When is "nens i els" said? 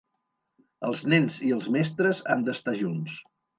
1.13-1.69